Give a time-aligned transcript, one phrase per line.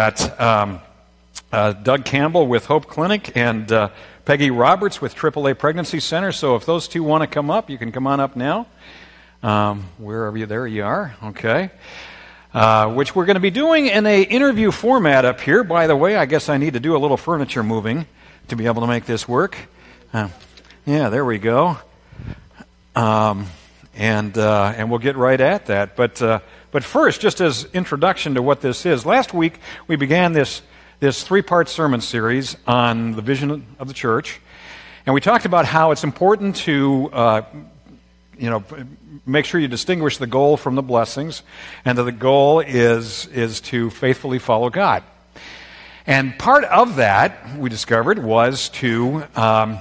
[0.00, 0.80] got um,
[1.52, 3.90] uh, Doug Campbell with Hope Clinic and uh,
[4.24, 6.32] Peggy Roberts with AAA Pregnancy Center.
[6.32, 8.66] So if those two want to come up, you can come on up now.
[9.42, 11.14] Um, wherever you, there you are.
[11.22, 11.70] Okay.
[12.54, 15.64] Uh, which we're going to be doing in a interview format up here.
[15.64, 18.06] By the way, I guess I need to do a little furniture moving
[18.48, 19.58] to be able to make this work.
[20.14, 20.30] Uh,
[20.86, 21.76] yeah, there we go.
[22.96, 23.48] Um,
[23.94, 25.94] and uh, and we'll get right at that.
[25.94, 26.40] But uh,
[26.72, 30.62] but first, just as introduction to what this is, last week we began this
[31.00, 34.40] this three part sermon series on the vision of the church,
[35.06, 37.42] and we talked about how it's important to uh,
[38.38, 38.64] you know
[39.26, 41.42] make sure you distinguish the goal from the blessings,
[41.84, 45.02] and that the goal is is to faithfully follow God.
[46.06, 49.78] And part of that we discovered was to um,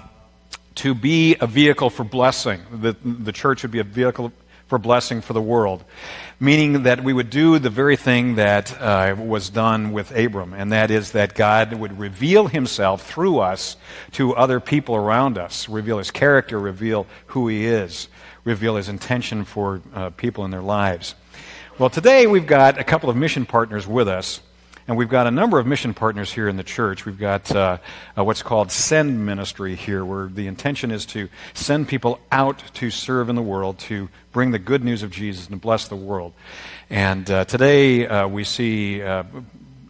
[0.76, 2.62] to be a vehicle for blessing.
[2.72, 4.32] The, the church would be a vehicle
[4.70, 5.84] for blessing for the world.
[6.40, 10.72] Meaning that we would do the very thing that uh, was done with Abram, and
[10.72, 13.76] that is that God would reveal himself through us
[14.14, 18.08] to other people around us, reveal his character, reveal who he is,
[18.46, 21.16] reveal his intention for uh, people in their lives.
[21.78, 24.40] Well, today we've got a couple of mission partners with us.
[24.90, 27.06] And we've got a number of mission partners here in the church.
[27.06, 27.78] We've got uh,
[28.18, 32.90] uh, what's called Send Ministry here, where the intention is to send people out to
[32.90, 36.34] serve in the world, to bring the good news of Jesus and bless the world.
[36.90, 39.26] And uh, today uh, we see uh,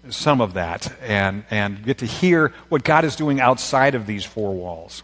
[0.09, 4.25] some of that and, and get to hear what God is doing outside of these
[4.25, 5.03] four walls.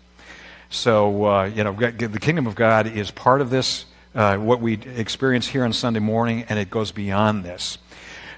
[0.69, 5.47] So, uh, you know, the kingdom of God is part of this, what we experience
[5.47, 7.77] here on Sunday morning, and it goes beyond this.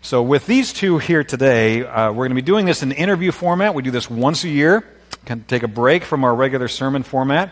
[0.02, 3.32] So, with these two here today, uh, we're going to be doing this in interview
[3.32, 3.74] format.
[3.74, 4.86] We do this once a year.
[5.26, 7.52] Can take a break from our regular sermon format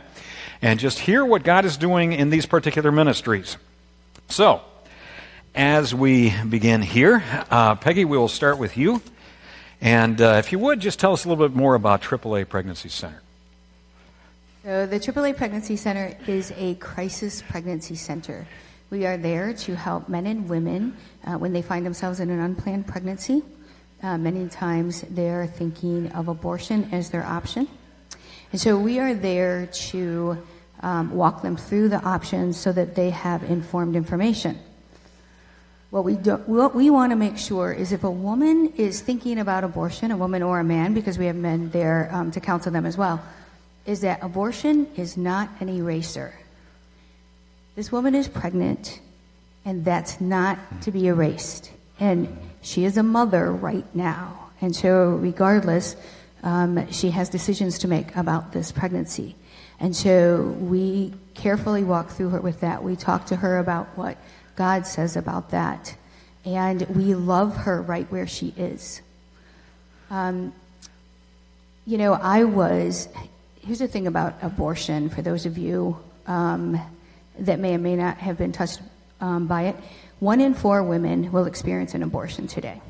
[0.62, 3.58] and just hear what God is doing in these particular ministries.
[4.30, 4.62] So,
[5.56, 9.02] as we begin here, uh, Peggy, we will start with you.
[9.82, 12.90] And uh, if you would, just tell us a little bit more about AAA Pregnancy
[12.90, 13.22] Center.
[14.64, 18.48] So, the AAA Pregnancy Center is a crisis pregnancy center.
[18.90, 22.40] We are there to help men and women uh, when they find themselves in an
[22.40, 23.42] unplanned pregnancy.
[24.04, 27.68] Uh, many times they're thinking of abortion as their option.
[28.52, 30.38] And so we are there to
[30.82, 34.60] um, walk them through the options so that they have informed information.
[35.90, 39.40] What we, do, what we want to make sure is if a woman is thinking
[39.40, 42.72] about abortion, a woman or a man, because we have men there um, to counsel
[42.72, 43.24] them as well,
[43.86, 46.34] is that abortion is not an eraser.
[47.76, 49.02] This woman is pregnant,
[49.66, 51.72] and that's not to be erased.
[52.00, 54.50] And she is a mother right now.
[54.62, 55.98] And so, regardless,
[56.42, 59.36] um, she has decisions to make about this pregnancy.
[59.78, 62.82] And so, we carefully walk through her with that.
[62.82, 64.18] We talk to her about what
[64.56, 65.96] God says about that.
[66.46, 69.02] And we love her right where she is.
[70.10, 70.54] Um,
[71.86, 73.10] you know, I was,
[73.62, 76.80] here's the thing about abortion for those of you um,
[77.40, 78.82] that may or may not have been touched
[79.22, 79.76] um, by it.
[80.20, 82.82] One in four women will experience an abortion today.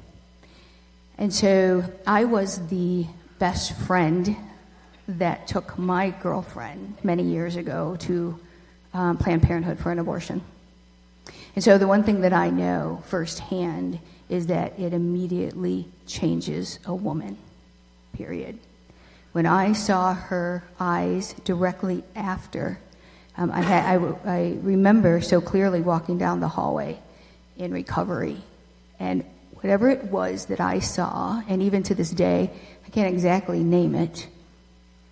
[1.18, 3.06] And so I was the
[3.40, 4.36] best friend
[5.08, 8.40] that took my girlfriend many years ago to
[8.94, 10.42] um, Planned Parenthood for an abortion.
[11.56, 16.94] And so the one thing that I know firsthand is that it immediately changes a
[16.94, 17.38] woman,
[18.14, 18.58] period.
[19.32, 22.80] When I saw her eyes directly after
[23.38, 27.00] um, I, had, I, I remember so clearly walking down the hallway
[27.58, 28.38] in recovery,
[29.00, 29.24] and
[29.62, 32.52] whatever it was that I saw, and even to this day,
[32.86, 34.28] I can't exactly name it,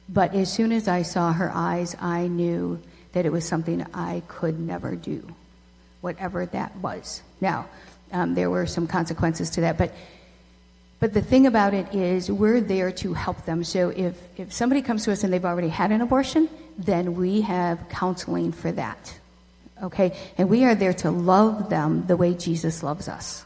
[0.07, 2.81] but as soon as I saw her eyes, I knew
[3.13, 5.28] that it was something I could never do,
[6.01, 7.22] whatever that was.
[7.41, 7.67] Now,
[8.12, 9.94] um, there were some consequences to that, but
[11.00, 13.66] but the thing about it is, we're there to help them.
[13.66, 16.47] So if, if somebody comes to us and they've already had an abortion,
[16.78, 19.19] then we have counseling for that.
[19.81, 20.17] Okay?
[20.38, 23.45] And we are there to love them the way Jesus loves us.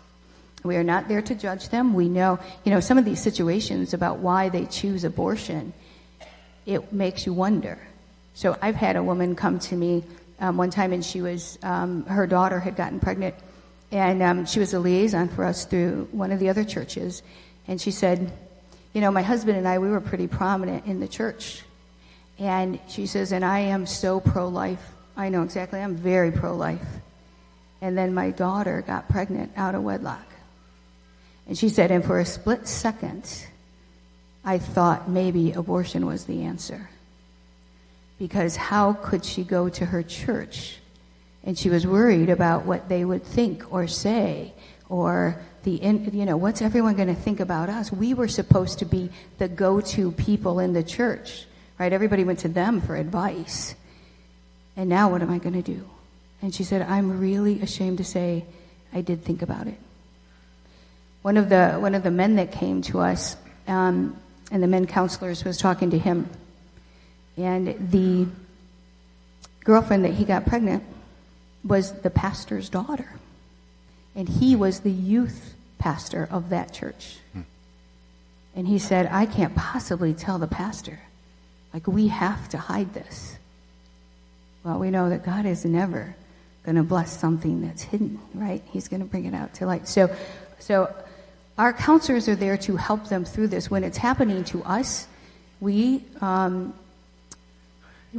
[0.64, 1.94] We are not there to judge them.
[1.94, 5.74] We know, you know, some of these situations about why they choose abortion,
[6.66, 7.80] it makes you wonder.
[8.34, 10.04] So I've had a woman come to me
[10.40, 13.36] um, one time and she was, um, her daughter had gotten pregnant
[13.92, 17.24] and um, she was a liaison for us through one of the other churches.
[17.68, 18.32] And she said,
[18.94, 21.64] You know, my husband and I, we were pretty prominent in the church.
[22.40, 24.92] And she says, And I am so pro life.
[25.16, 25.80] I know exactly.
[25.80, 26.86] I'm very pro life.
[27.82, 30.26] And then my daughter got pregnant out of wedlock.
[31.48, 33.48] And she said, And for a split second,
[34.44, 36.90] I thought maybe abortion was the answer.
[38.20, 40.78] Because how could she go to her church?
[41.44, 44.54] And she was worried about what they would think or say
[44.90, 45.72] or the
[46.14, 49.48] you know what's everyone going to think about us we were supposed to be the
[49.48, 51.46] go-to people in the church
[51.80, 53.76] right everybody went to them for advice
[54.76, 55.88] and now what am i going to do
[56.42, 58.46] and she said i'm really ashamed to say
[58.94, 59.78] i did think about it
[61.22, 63.36] one of the one of the men that came to us
[63.68, 64.16] um,
[64.52, 66.30] and the men counselors was talking to him
[67.38, 68.28] and the
[69.64, 70.84] girlfriend that he got pregnant
[71.64, 73.10] was the pastor's daughter
[74.16, 77.18] and he was the youth pastor of that church.
[77.34, 77.42] Hmm.
[78.56, 81.00] And he said, I can't possibly tell the pastor.
[81.78, 83.38] Like, we have to hide this.
[84.64, 86.16] Well, we know that God is never
[86.64, 88.64] going to bless something that's hidden, right?
[88.72, 89.88] He's going to bring it out to light.
[89.88, 90.10] So,
[90.58, 90.92] so
[91.56, 93.70] our counselors are there to help them through this.
[93.70, 95.08] When it's happening to us,
[95.60, 96.74] we, um,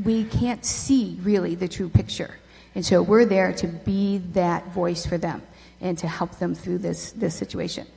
[0.04, 2.36] we can't see really the true picture.
[2.76, 5.42] And so we're there to be that voice for them
[5.80, 7.88] and to help them through this, this situation.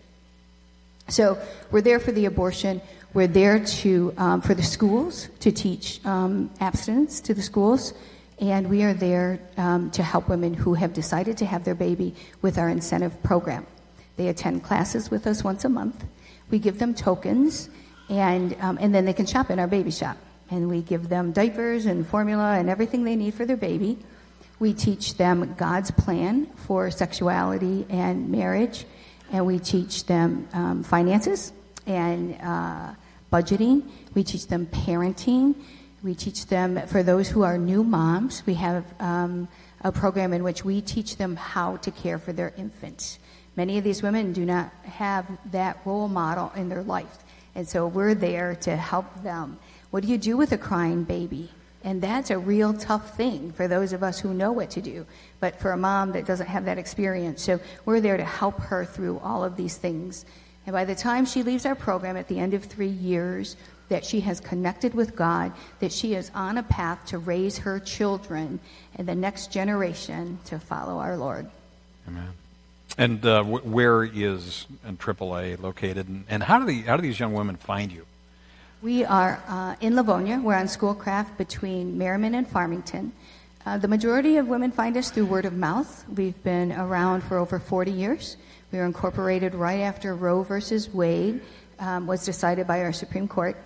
[1.07, 1.37] So
[1.69, 2.81] we're there for the abortion.
[3.13, 7.93] We're there to, um, for the schools to teach um, abstinence to the schools.
[8.39, 12.15] And we are there um, to help women who have decided to have their baby
[12.41, 13.67] with our incentive program.
[14.15, 16.05] They attend classes with us once a month.
[16.51, 17.69] We give them tokens,
[18.07, 20.15] and, um, and then they can shop in our baby shop.
[20.49, 23.99] And we give them diapers and formula and everything they need for their baby.
[24.59, 28.85] We teach them God's plan for sexuality and marriage,
[29.33, 31.51] and we teach them um, finances
[31.85, 32.93] and uh,
[33.31, 33.89] budgeting.
[34.13, 35.55] We teach them parenting.
[36.03, 39.47] We teach them, for those who are new moms, we have um,
[39.81, 43.19] a program in which we teach them how to care for their infants.
[43.55, 47.19] Many of these women do not have that role model in their life.
[47.53, 49.59] And so we're there to help them.
[49.91, 51.51] What do you do with a crying baby?
[51.83, 55.05] And that's a real tough thing for those of us who know what to do,
[55.39, 57.41] but for a mom that doesn't have that experience.
[57.41, 60.25] So we're there to help her through all of these things.
[60.65, 63.55] And by the time she leaves our program at the end of three years,
[63.89, 67.77] that she has connected with God, that she is on a path to raise her
[67.77, 68.57] children
[68.95, 71.49] and the next generation to follow our Lord.
[72.07, 72.29] Amen.
[72.97, 77.33] And uh, where is AAA located, and, and how do the how do these young
[77.33, 78.05] women find you?
[78.81, 80.39] We are uh, in Livonia.
[80.41, 83.11] We're on Schoolcraft between Merriman and Farmington.
[83.65, 86.03] Uh, the majority of women find us through word of mouth.
[86.09, 88.37] We've been around for over 40 years.
[88.71, 91.41] We were incorporated right after Roe versus Wade
[91.79, 93.57] um, was decided by our Supreme Court.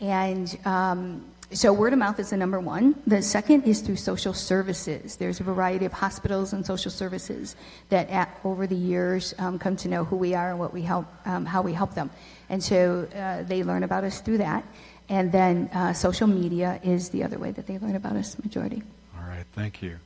[0.00, 3.00] And um, so word of mouth is the number one.
[3.06, 5.16] The second is through social services.
[5.16, 7.54] There's a variety of hospitals and social services
[7.90, 10.82] that, at, over the years, um, come to know who we are and what we
[10.82, 12.10] help, um, how we help them.
[12.48, 14.64] And so uh, they learn about us through that.
[15.08, 18.82] And then uh, social media is the other way that they learn about us, majority.
[19.16, 19.98] All right, thank you.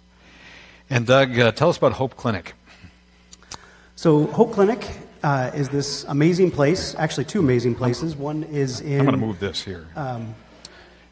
[0.90, 2.54] And Doug, uh, tell us about Hope Clinic.
[3.96, 4.84] So, Hope Clinic
[5.22, 8.16] uh, is this amazing place, actually, two amazing places.
[8.16, 8.98] One is in.
[8.98, 9.86] I'm going to move this here.
[9.94, 10.34] Um,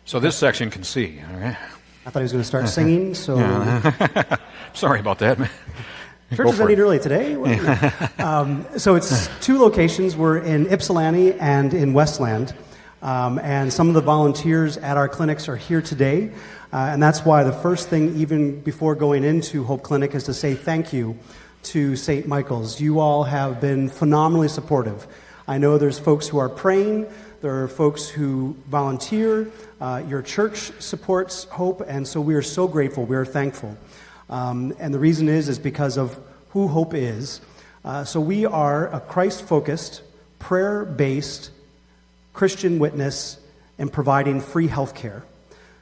[0.04, 1.56] so this section can see, all right?
[2.04, 3.36] I thought he was going to start singing, so.
[4.74, 5.50] Sorry about that, man.
[6.34, 7.34] Church is ending early today.
[8.18, 10.16] um, so it's two locations.
[10.16, 12.52] We're in Ypsilanti and in Westland.
[13.00, 16.32] Um, and some of the volunteers at our clinics are here today.
[16.72, 20.34] Uh, and that's why the first thing, even before going into Hope Clinic, is to
[20.34, 21.18] say thank you
[21.64, 22.26] to St.
[22.26, 22.80] Michael's.
[22.80, 25.06] You all have been phenomenally supportive.
[25.46, 27.06] I know there's folks who are praying,
[27.40, 29.50] there are folks who volunteer.
[29.80, 33.04] Uh, your church supports Hope, and so we are so grateful.
[33.04, 33.76] We are thankful.
[34.30, 36.18] Um, and the reason is, is because of
[36.50, 37.40] who Hope is.
[37.84, 40.02] Uh, so we are a Christ focused,
[40.38, 41.50] prayer based
[42.32, 43.38] Christian witness
[43.78, 45.24] in providing free health care.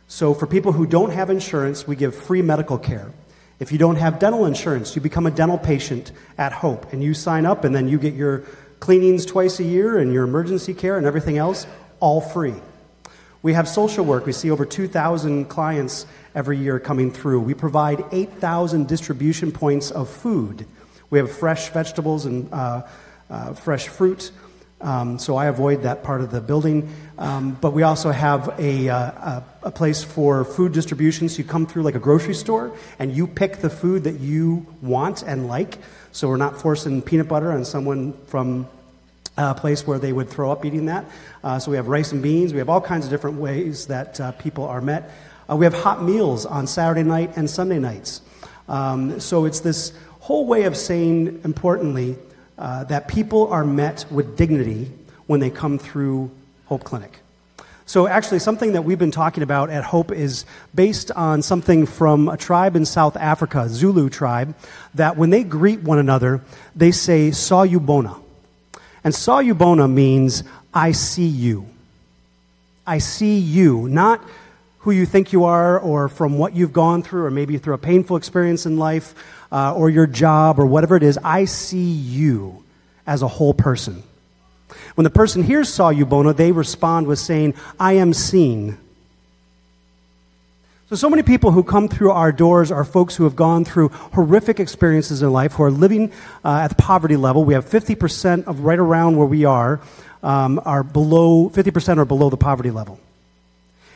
[0.08, 3.12] So for people who don't have insurance, we give free medical care.
[3.60, 7.12] If you don't have dental insurance, you become a dental patient at Hope and you
[7.12, 8.38] sign up and then you get your
[8.80, 11.66] cleanings twice a year and your emergency care and everything else
[12.00, 12.54] all free.
[13.42, 14.24] We have social work.
[14.24, 17.40] We see over 2,000 clients every year coming through.
[17.40, 20.66] We provide 8,000 distribution points of food.
[21.10, 22.86] We have fresh vegetables and uh,
[23.28, 24.30] uh, fresh fruit.
[24.80, 26.88] Um, so I avoid that part of the building.
[27.18, 31.28] Um, but we also have a, uh, a, place for food distribution.
[31.28, 34.66] So you come through like a grocery store and you pick the food that you
[34.80, 35.78] want and like.
[36.12, 38.68] So we're not forcing peanut butter on someone from
[39.36, 41.04] a place where they would throw up eating that.
[41.44, 42.52] Uh, so we have rice and beans.
[42.52, 45.10] We have all kinds of different ways that uh, people are met.
[45.50, 48.22] Uh, we have hot meals on Saturday night and Sunday nights.
[48.68, 52.16] Um, so it's this whole way of saying, importantly,
[52.60, 54.92] uh, that people are met with dignity
[55.26, 56.30] when they come through
[56.66, 57.18] Hope Clinic.
[57.86, 62.28] So, actually, something that we've been talking about at Hope is based on something from
[62.28, 64.54] a tribe in South Africa, Zulu tribe,
[64.94, 66.40] that when they greet one another,
[66.76, 68.20] they say, Sawubona.
[69.02, 71.66] And Saw Bona means I see you.
[72.86, 74.22] I see you, not
[74.80, 77.78] who you think you are or from what you've gone through or maybe through a
[77.78, 79.14] painful experience in life
[79.52, 81.18] uh, or your job or whatever it is.
[81.22, 82.64] I see you
[83.06, 84.02] as a whole person.
[84.94, 88.78] When the person hears Saw you, Bona, they respond with saying, I am seen.
[90.88, 93.88] So, so many people who come through our doors are folks who have gone through
[93.88, 96.10] horrific experiences in life, who are living
[96.44, 97.44] uh, at the poverty level.
[97.44, 99.80] We have 50% of right around where we are,
[100.22, 102.98] um, are below, 50% are below the poverty level.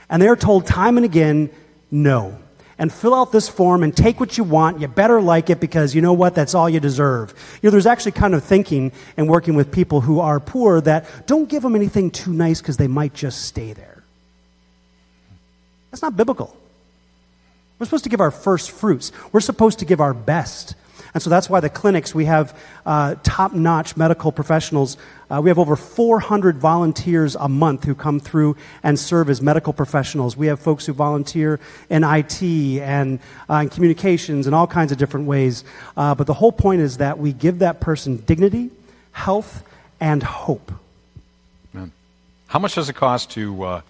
[0.08, 1.50] And they're told time and again,
[1.90, 2.38] no.
[2.76, 4.80] And fill out this form and take what you want.
[4.80, 6.34] You better like it because you know what?
[6.34, 7.32] That's all you deserve.
[7.62, 11.06] You know, there's actually kind of thinking and working with people who are poor that
[11.26, 14.02] don't give them anything too nice because they might just stay there.
[15.90, 16.56] That's not biblical.
[17.78, 19.12] We're supposed to give our first fruits.
[19.30, 20.74] We're supposed to give our best.
[21.14, 24.96] And so that's why the clinics, we have uh, top notch medical professionals.
[25.34, 29.72] Uh, we have over 400 volunteers a month who come through and serve as medical
[29.72, 30.36] professionals.
[30.36, 31.58] We have folks who volunteer
[31.90, 33.18] in IT and
[33.50, 35.64] uh, in communications and all kinds of different ways.
[35.96, 38.70] Uh, but the whole point is that we give that person dignity,
[39.10, 39.64] health,
[39.98, 40.70] and hope.
[41.72, 41.90] Man.
[42.46, 43.80] How much does it cost to uh,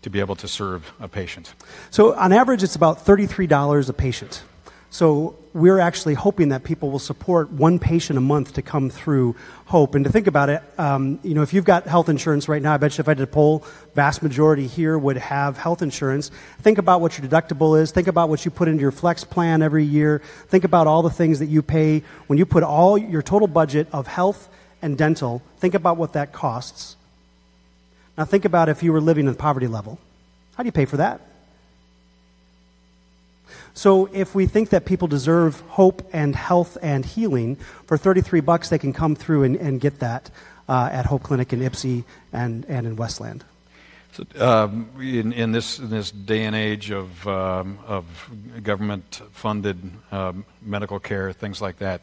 [0.00, 1.52] to be able to serve a patient?
[1.90, 4.42] So, on average, it's about $33 a patient.
[4.88, 9.34] So, we're actually hoping that people will support one patient a month to come through
[9.66, 9.94] Hope.
[9.94, 12.74] And to think about it, um, you know, if you've got health insurance right now,
[12.74, 13.64] I bet you if I did a poll,
[13.94, 16.30] vast majority here would have health insurance.
[16.60, 17.92] Think about what your deductible is.
[17.92, 20.22] Think about what you put into your flex plan every year.
[20.48, 23.86] Think about all the things that you pay when you put all your total budget
[23.92, 24.48] of health
[24.82, 25.40] and dental.
[25.58, 26.96] Think about what that costs.
[28.18, 30.00] Now, think about if you were living in poverty level.
[30.56, 31.20] How do you pay for that?
[33.74, 38.68] So, if we think that people deserve hope and health and healing, for 33 bucks,
[38.68, 40.30] they can come through and, and get that
[40.68, 43.44] uh, at Hope Clinic in Ypsi and, and in Westland.
[44.12, 48.04] So, um, in, in, this, in this day and age of, um, of
[48.62, 49.78] government funded
[50.10, 52.00] um, medical care, things like that,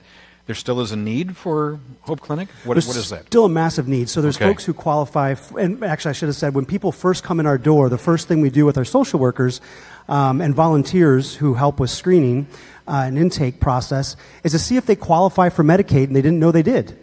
[0.48, 2.48] there still is a need for Hope Clinic?
[2.64, 3.28] What, what is that?
[3.28, 4.10] Still a massive need.
[4.10, 4.46] So there's okay.
[4.46, 7.58] folks who qualify, and actually, I should have said, when people first come in our
[7.58, 9.60] door, the first thing we do with our social workers
[10.08, 12.48] um, and volunteers who help with screening
[12.88, 16.40] uh, and intake process is to see if they qualify for Medicaid and they didn't
[16.40, 16.98] know they did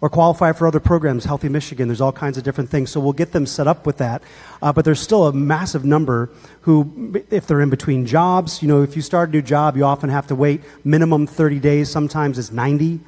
[0.00, 1.88] or qualify for other programs, Healthy Michigan.
[1.88, 2.90] There's all kinds of different things.
[2.90, 4.22] So we'll get them set up with that.
[4.60, 6.30] Uh, but there's still a massive number
[6.62, 9.84] who, if they're in between jobs, you know, if you start a new job, you
[9.84, 11.90] often have to wait minimum 30 days.
[11.90, 13.00] Sometimes it's 90.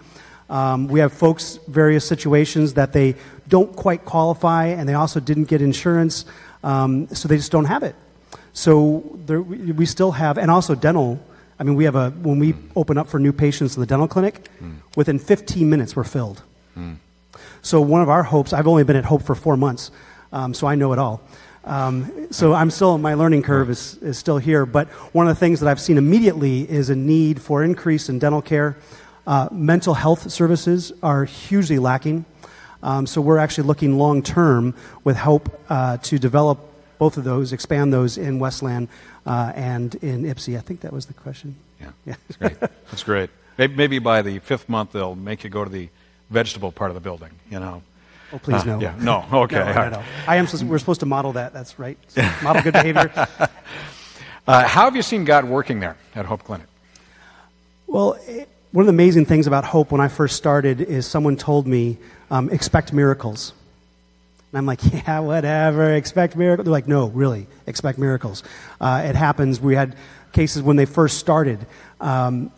[0.49, 3.16] Um, we have folks, various situations that they
[3.49, 6.25] don't quite qualify and they also didn't get insurance,
[6.62, 7.97] um, so they just don't have it.
[8.52, 11.21] So there, we still have, and also dental.
[11.59, 14.09] I mean, we have a, when we open up for new patients in the dental
[14.09, 14.76] clinic, mm.
[14.97, 16.43] within 15 minutes we're filled.
[16.76, 16.97] Mm.
[17.62, 19.90] So one of our hopes, I've only been at Hope for four months,
[20.33, 21.21] um, so I know it all.
[21.64, 24.64] Um, so I'm still, my learning curve is, is still here.
[24.64, 28.21] But one of the things that I've seen immediately is a need for increase in
[28.21, 28.76] dental care.
[29.26, 32.25] Uh, mental health services are hugely lacking.
[32.83, 36.61] Um, so we're actually looking long term with hope uh, to develop
[36.99, 38.88] both of those, expand those in Westland
[39.26, 40.56] uh, and in Ypsi.
[40.56, 41.56] I think that was the question.
[41.80, 42.14] Yeah, yeah.
[42.28, 42.61] that's great.
[42.61, 43.30] That's great.
[43.59, 45.88] Maybe, maybe by the fifth month they'll make you go to the
[46.30, 47.83] vegetable part of the building, you know.
[48.33, 48.80] Oh, please, uh, no.
[48.80, 49.56] Yeah, no, okay.
[49.56, 50.02] no, no, no.
[50.26, 51.99] I am, we're supposed to model that, that's right.
[52.09, 53.28] So model good behavior.
[54.49, 56.68] Uh, how have you seen God working there at Hope Clinic?
[57.88, 61.37] Well, it, one of the amazing things about Hope when I first started is someone
[61.37, 61.99] told me,
[62.30, 63.52] um, expect miracles.
[64.52, 66.64] And I'm like, yeah, whatever, expect miracles.
[66.64, 68.45] They're like, no, really, expect miracles.
[68.80, 69.61] Uh, it happens.
[69.61, 69.97] We had
[70.33, 71.66] cases when they first started.
[72.00, 72.52] Um,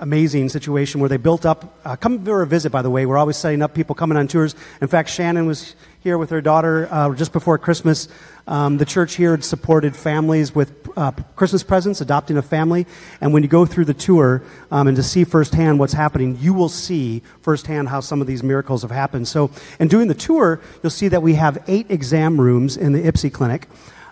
[0.00, 1.78] amazing situation where they built up.
[1.84, 3.06] Uh, come for a visit, by the way.
[3.06, 4.54] We're always setting up people coming on tours.
[4.80, 8.08] In fact, Shannon was here with her daughter uh, just before Christmas.
[8.46, 12.86] Um, the church here had supported families with uh, Christmas presents, adopting a family.
[13.20, 16.54] And when you go through the tour um, and to see firsthand what's happening, you
[16.54, 19.28] will see firsthand how some of these miracles have happened.
[19.28, 23.02] So, in doing the tour, you'll see that we have eight exam rooms in the
[23.02, 23.68] Ypsi Clinic.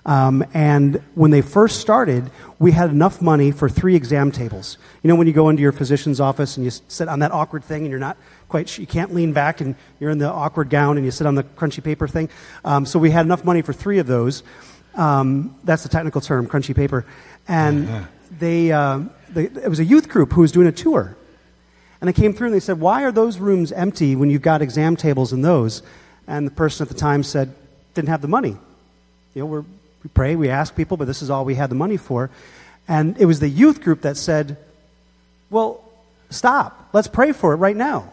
[0.06, 4.78] Um, and when they first started, we had enough money for three exam tables.
[5.02, 7.64] You know, when you go into your physician's office and you sit on that awkward
[7.64, 8.16] thing and you're not
[8.48, 11.34] quite, you can't lean back and you're in the awkward gown and you sit on
[11.34, 12.28] the crunchy paper thing.
[12.64, 14.42] Um, so we had enough money for three of those.
[14.94, 17.04] Um, that's the technical term, crunchy paper.
[17.46, 18.04] And uh-huh.
[18.38, 19.00] they, uh,
[19.30, 21.16] they, it was a youth group who was doing a tour.
[22.00, 24.62] And they came through and they said, Why are those rooms empty when you've got
[24.62, 25.82] exam tables in those?
[26.26, 27.52] And the person at the time said,
[27.94, 28.56] Didn't have the money.
[29.34, 29.64] You know, we're
[30.02, 32.30] we pray, we ask people, but this is all we had the money for.
[32.86, 34.56] And it was the youth group that said,
[35.50, 35.82] Well,
[36.30, 36.88] stop.
[36.92, 38.12] Let's pray for it right now.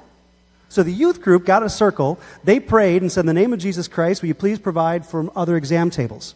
[0.69, 2.19] So the youth group got a circle.
[2.43, 5.29] They prayed and said, In the name of Jesus Christ, will you please provide for
[5.35, 6.35] other exam tables?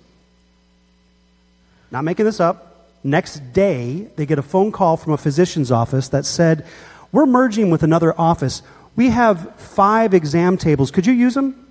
[1.92, 2.66] Not making this up.
[3.04, 6.66] Next day, they get a phone call from a physician's office that said,
[7.12, 8.62] We're merging with another office.
[8.96, 10.92] We have five exam tables.
[10.92, 11.66] Could you use them?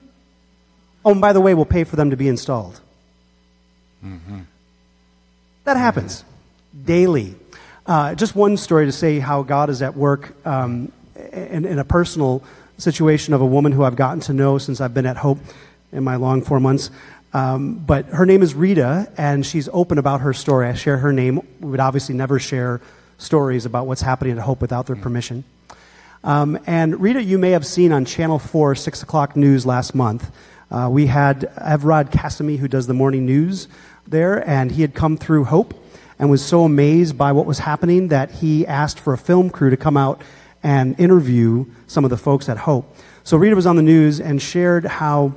[1.05, 2.81] Oh, and by the way, we'll pay for them to be installed.
[4.05, 4.41] Mm-hmm.
[5.65, 6.25] That happens
[6.85, 7.35] daily.
[7.87, 10.93] Uh, just one story to say how God is at work um,
[11.33, 12.43] in, in, a personal
[12.77, 15.39] situation of a woman who I've gotten to know since I've been at Hope
[15.93, 16.91] in my long four months.
[17.33, 20.69] Um, but her name is Rita, and she's open about her story.
[20.69, 21.41] I share her name.
[21.61, 22.81] We would obviously never share
[23.19, 25.45] stories about what's happening at Hope without their permission.
[26.25, 30.31] Um, and Rita, you may have seen on Channel 4, 6 o'clock news last month.
[30.71, 33.69] Uh, we had Evrod Cassimy, who does the morning news
[34.11, 35.75] there, and he had come through Hope
[36.19, 39.71] and was so amazed by what was happening that he asked for a film crew
[39.71, 40.21] to come out
[40.63, 42.95] and interview some of the folks at Hope.
[43.23, 45.33] So Rita was on the news and shared how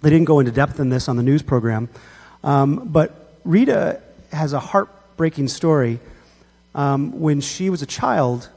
[0.00, 1.88] they didn't go into depth in this on the news program,
[2.44, 4.00] um, but Rita
[4.32, 6.00] has a heartbreaking story.
[6.74, 8.48] Um, when she was a child,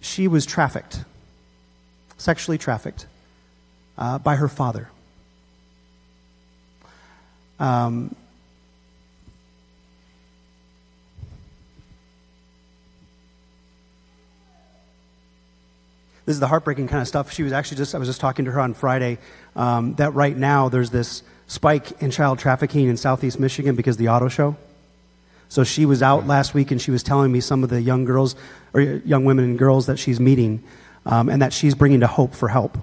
[0.00, 1.04] she was trafficked,
[2.16, 3.06] sexually trafficked,
[3.98, 4.88] uh, by her father.
[7.58, 8.14] Um,
[16.30, 17.32] this is the heartbreaking kind of stuff.
[17.32, 19.18] She was actually just, I was just talking to her on Friday,
[19.56, 23.98] um, that right now there's this spike in child trafficking in southeast Michigan because of
[23.98, 24.56] the auto show.
[25.48, 28.04] So she was out last week and she was telling me some of the young
[28.04, 28.36] girls,
[28.72, 30.62] or young women and girls that she's meeting,
[31.04, 32.78] um, and that she's bringing to hope for help.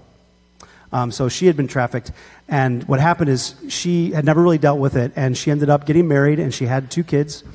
[0.91, 2.11] Um, so she had been trafficked.
[2.49, 5.85] And what happened is she had never really dealt with it, and she ended up
[5.85, 7.45] getting married, and she had two kids.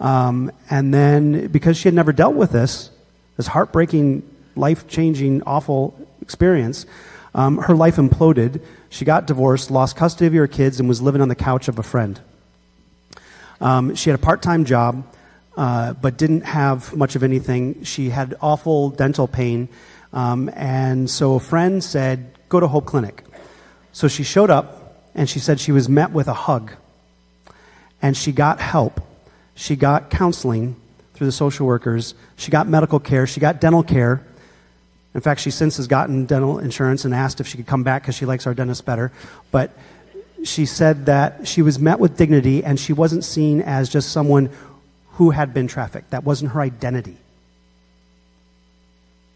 [0.00, 2.90] Um, and then, because she had never dealt with this,
[3.36, 4.24] this heartbreaking,
[4.58, 6.86] life changing, awful experience,
[7.34, 8.62] um, her life imploded.
[8.90, 11.78] She got divorced, lost custody of her kids, and was living on the couch of
[11.78, 12.20] a friend.
[13.60, 15.04] Um, she had a part time job,
[15.56, 17.82] uh, but didn't have much of anything.
[17.84, 19.68] She had awful dental pain.
[20.12, 23.24] Um, and so a friend said, Go to Hope Clinic.
[23.92, 26.72] So she showed up and she said she was met with a hug.
[28.00, 29.00] And she got help.
[29.54, 30.76] She got counseling
[31.14, 32.14] through the social workers.
[32.36, 33.26] She got medical care.
[33.26, 34.24] She got dental care.
[35.14, 38.02] In fact, she since has gotten dental insurance and asked if she could come back
[38.02, 39.10] because she likes our dentist better.
[39.50, 39.72] But
[40.44, 44.50] she said that she was met with dignity and she wasn't seen as just someone
[45.12, 46.10] who had been trafficked.
[46.10, 47.16] That wasn't her identity.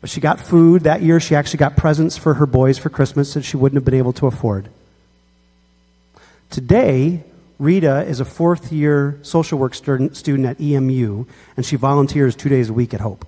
[0.00, 1.20] But she got food that year.
[1.20, 4.12] She actually got presents for her boys for Christmas that she wouldn't have been able
[4.14, 4.68] to afford.
[6.50, 7.24] Today,
[7.58, 11.24] Rita is a fourth year social work student at EMU,
[11.56, 13.26] and she volunteers two days a week at Hope.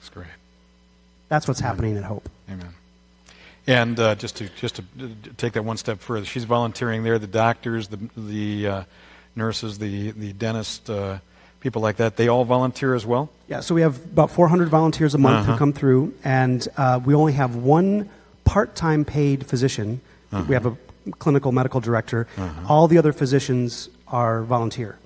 [0.00, 0.26] That's great.
[1.28, 2.28] That's what's happening at Hope.
[2.50, 2.74] Amen.
[3.66, 4.84] And uh, just to just to
[5.36, 7.18] take that one step further, she's volunteering there.
[7.18, 8.82] The doctors, the the uh,
[9.34, 11.18] nurses, the the dentist, uh,
[11.60, 13.28] people like that, they all volunteer as well?
[13.48, 15.52] Yeah, so we have about 400 volunteers a month uh-huh.
[15.52, 18.08] who come through, and uh, we only have one
[18.44, 20.00] part time paid physician.
[20.30, 20.44] Uh-huh.
[20.48, 20.76] We have a
[21.18, 22.28] clinical medical director.
[22.36, 22.66] Uh-huh.
[22.68, 24.96] All the other physicians are volunteer.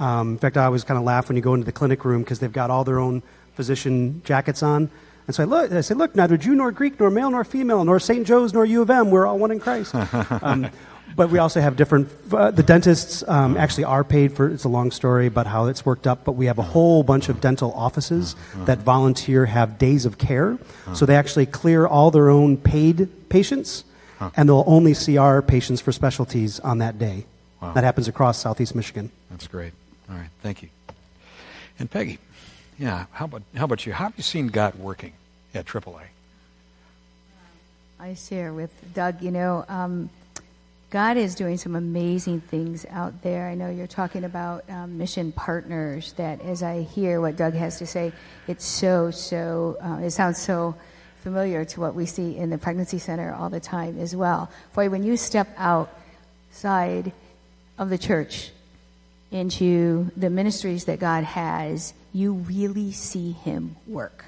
[0.00, 2.22] Um, in fact, I always kind of laugh when you go into the clinic room
[2.22, 3.22] because they've got all their own
[3.54, 4.90] physician jackets on.
[5.28, 7.84] And so I, look, I say, look, neither Jew nor Greek, nor male nor female,
[7.84, 8.26] nor St.
[8.26, 9.94] Joe's nor U of M, we're all one in Christ.
[10.42, 10.70] um,
[11.14, 12.08] but we also have different.
[12.32, 14.48] Uh, the dentists um, actually are paid for.
[14.48, 17.28] It's a long story about how it's worked up, but we have a whole bunch
[17.28, 20.58] of dental offices that volunteer have days of care,
[20.94, 23.84] so they actually clear all their own paid patients,
[24.36, 27.26] and they'll only see our patients for specialties on that day.
[27.60, 27.72] Wow.
[27.72, 29.10] That happens across Southeast Michigan.
[29.30, 29.72] That's great.
[30.08, 30.68] All right, thank you.
[31.78, 32.18] And Peggy,
[32.78, 33.92] yeah, how about how about you?
[33.92, 35.12] How have you seen God working
[35.52, 36.02] at AAA?
[37.98, 39.20] I share with Doug.
[39.20, 39.64] You know.
[39.68, 40.10] Um,
[40.90, 43.46] God is doing some amazing things out there.
[43.46, 46.12] I know you're talking about um, mission partners.
[46.14, 48.12] That, as I hear what Doug has to say,
[48.46, 49.76] it's so so.
[49.82, 50.76] Uh, it sounds so
[51.22, 54.50] familiar to what we see in the pregnancy center all the time as well.
[54.72, 57.12] Boy, when you step outside
[57.76, 58.50] of the church
[59.30, 64.24] into the ministries that God has, you really see Him work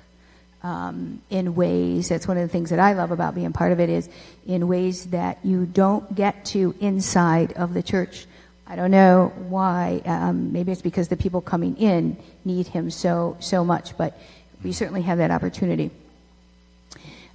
[0.63, 3.81] um, in ways that's one of the things that I love about being part of
[3.81, 4.09] it is
[4.47, 8.27] in ways that you don't get to inside of the church.
[8.67, 10.03] I don't know why.
[10.05, 14.19] Um, maybe it's because the people coming in need him so so much, but
[14.63, 15.91] we certainly have that opportunity.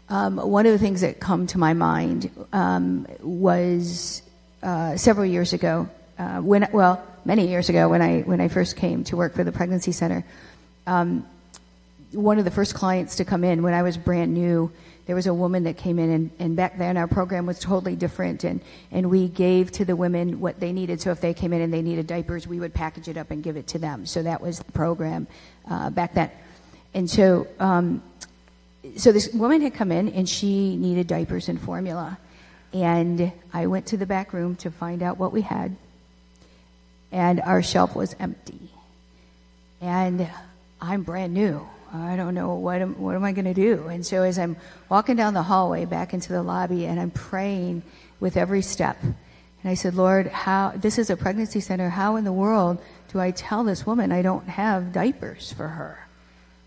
[0.08, 4.22] Um, one of the things that come to my mind um, was
[4.62, 8.76] uh, several years ago, uh, when well, many years ago when I when I first
[8.76, 10.26] came to work for the pregnancy center.
[10.88, 11.26] Um,
[12.12, 14.72] one of the first clients to come in when I was brand new
[15.06, 17.96] there was a woman that came in, and, and back then our program was totally
[17.96, 18.60] different, and,
[18.92, 21.00] and we gave to the women what they needed.
[21.00, 23.44] So if they came in and they needed diapers, we would package it up and
[23.44, 24.06] give it to them.
[24.08, 25.28] So that was the program
[25.70, 26.32] uh, back then.
[26.96, 28.02] And so, um,
[28.98, 32.18] so this woman had come in, and she needed diapers and formula.
[32.74, 35.76] And I went to the back room to find out what we had,
[37.16, 38.60] and our shelf was empty.
[39.80, 40.30] And
[40.82, 41.66] I'm brand new.
[41.94, 43.88] I don't know what am, what am I going to do.
[43.88, 44.58] And so as I'm
[44.90, 47.84] walking down the hallway back into the lobby and I'm praying
[48.20, 49.16] with every step, and
[49.64, 51.88] I said, Lord, how this is a pregnancy center.
[51.88, 52.80] How in the world
[53.14, 56.06] do I tell this woman I don't have diapers for her?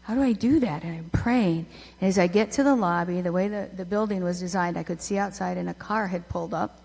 [0.04, 0.82] How do I do that?
[0.82, 1.66] And I'm praying.
[2.00, 4.82] And as I get to the lobby, the way the, the building was designed, I
[4.82, 6.80] could see outside and a car had pulled up.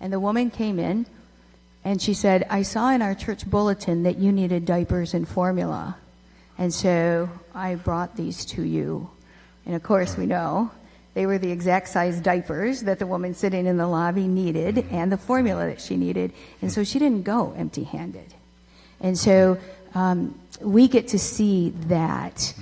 [0.00, 1.04] And the woman came in
[1.84, 5.96] and she said, I saw in our church bulletin that you needed diapers and formula.
[6.58, 9.10] And so I brought these to you.
[9.66, 10.70] And of course, we know
[11.14, 15.10] they were the exact size diapers that the woman sitting in the lobby needed and
[15.10, 16.32] the formula that she needed.
[16.60, 18.32] And so she didn't go empty handed.
[19.00, 19.58] And so
[19.94, 22.54] um, we get to see that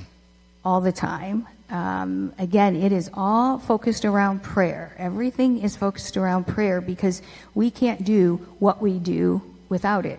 [0.64, 1.46] all the time.
[1.70, 4.94] Um, again, it is all focused around prayer.
[4.98, 7.22] Everything is focused around prayer because
[7.54, 10.18] we can't do what we do without it.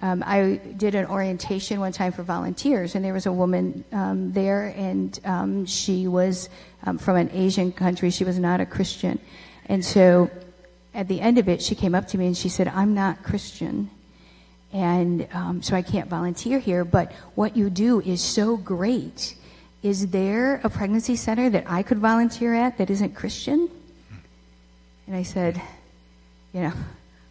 [0.00, 4.32] Um, I did an orientation one time for volunteers, and there was a woman um,
[4.32, 6.48] there, and um, she was
[6.84, 8.10] um, from an Asian country.
[8.10, 9.18] She was not a Christian.
[9.66, 10.30] And so
[10.94, 13.22] at the end of it, she came up to me and she said, I'm not
[13.22, 13.90] Christian,
[14.72, 19.34] and um, so I can't volunteer here, but what you do is so great.
[19.82, 23.68] Is there a pregnancy center that I could volunteer at that isn't Christian?
[25.06, 25.60] And I said,
[26.52, 26.72] you know,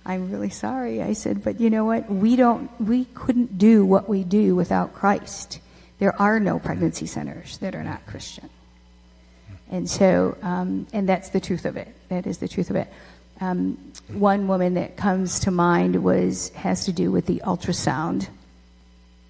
[0.06, 1.04] I'm really sorry.
[1.04, 2.10] I said, but you know what?
[2.10, 5.60] We don't, we couldn't do what we do without Christ.
[6.00, 8.50] There are no pregnancy centers that are not Christian.
[9.70, 11.94] And so, um, and that's the truth of it.
[12.08, 12.88] That is the truth of it.
[13.42, 18.30] Um, one woman that comes to mind was has to do with the ultrasound.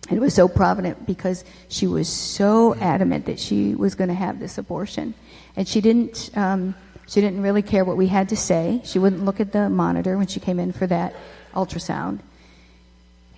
[0.10, 4.14] And it was so provident because she was so adamant that she was going to
[4.14, 5.14] have this abortion,
[5.56, 6.30] and she didn't.
[6.36, 6.76] Um,
[7.08, 8.82] she didn't really care what we had to say.
[8.84, 11.16] She wouldn't look at the monitor when she came in for that
[11.54, 12.20] ultrasound.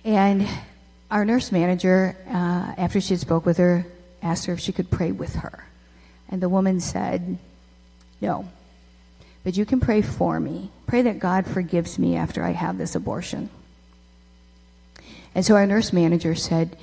[0.04, 0.46] And
[1.10, 3.86] our nurse manager, uh, after she had spoke with her,
[4.22, 5.64] asked her if she could pray with her.
[6.28, 7.38] And the woman said,
[8.20, 8.48] No.
[9.44, 10.70] But you can pray for me.
[10.86, 13.50] Pray that God forgives me after I have this abortion.
[15.34, 16.76] And so our nurse manager said,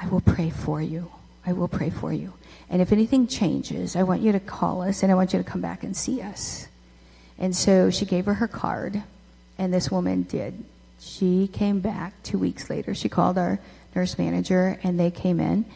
[0.00, 1.10] I will pray for you.
[1.44, 2.32] I will pray for you.
[2.68, 5.44] And if anything changes, I want you to call us and I want you to
[5.44, 6.66] come back and see us.
[7.38, 9.02] And so she gave her her card,
[9.58, 10.64] and this woman did.
[11.00, 12.94] She came back two weeks later.
[12.94, 13.58] She called our
[13.94, 15.66] nurse manager, and they came in.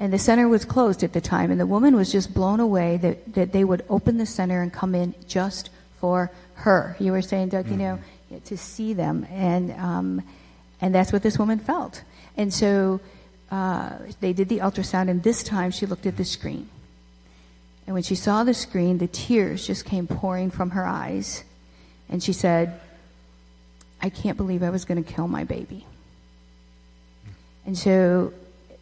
[0.00, 2.96] And the center was closed at the time, and the woman was just blown away
[2.98, 6.96] that, that they would open the center and come in just for her.
[6.98, 8.00] You were saying, Doug, you know,
[8.30, 8.44] mm-hmm.
[8.44, 9.26] to see them.
[9.30, 10.22] And, um,
[10.84, 12.02] and that's what this woman felt.
[12.36, 13.00] And so
[13.50, 16.68] uh, they did the ultrasound, and this time she looked at the screen.
[17.86, 21.42] And when she saw the screen, the tears just came pouring from her eyes.
[22.10, 22.78] And she said,
[24.02, 25.86] I can't believe I was going to kill my baby.
[27.64, 28.34] And so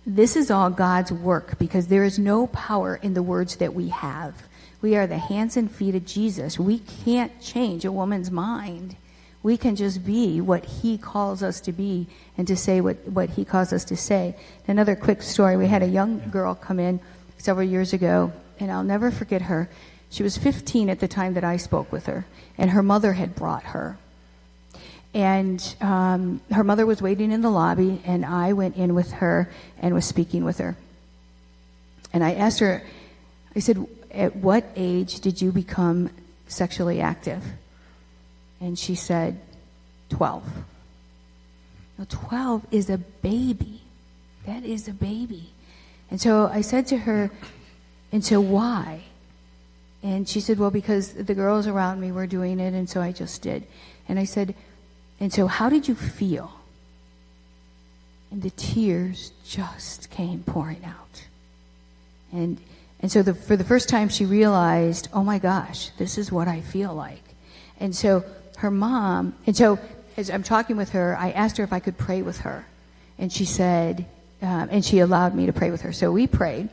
[0.04, 3.90] this is all God's work because there is no power in the words that we
[3.90, 4.34] have.
[4.80, 6.58] We are the hands and feet of Jesus.
[6.58, 8.96] We can't change a woman's mind.
[9.42, 12.06] We can just be what He calls us to be
[12.38, 14.36] and to say what, what He calls us to say.
[14.68, 17.00] Another quick story we had a young girl come in
[17.38, 19.68] several years ago, and I'll never forget her.
[20.10, 22.24] She was 15 at the time that I spoke with her,
[22.56, 23.98] and her mother had brought her.
[25.14, 29.50] And um, her mother was waiting in the lobby, and I went in with her
[29.78, 30.76] and was speaking with her.
[32.12, 32.82] And I asked her,
[33.56, 36.10] I said, At what age did you become
[36.46, 37.42] sexually active?
[38.62, 39.40] And she said,
[40.10, 40.44] 12.
[41.98, 43.80] Now, 12 is a baby.
[44.46, 45.50] That is a baby.
[46.10, 47.32] And so I said to her,
[48.12, 49.02] and so why?
[50.04, 53.10] And she said, well, because the girls around me were doing it, and so I
[53.10, 53.66] just did.
[54.08, 54.54] And I said,
[55.18, 56.52] and so how did you feel?
[58.30, 61.24] And the tears just came pouring out.
[62.32, 62.58] And,
[63.00, 66.46] and so the, for the first time, she realized, oh my gosh, this is what
[66.46, 67.22] I feel like.
[67.80, 68.24] And so
[68.62, 69.78] her mom, and so
[70.16, 72.64] as I'm talking with her, I asked her if I could pray with her.
[73.18, 74.06] And she said,
[74.40, 75.92] um, and she allowed me to pray with her.
[75.92, 76.68] So we prayed.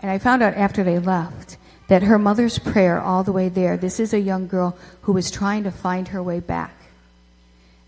[0.00, 1.56] And I found out after they left
[1.88, 5.30] that her mother's prayer all the way there, this is a young girl who was
[5.30, 6.74] trying to find her way back.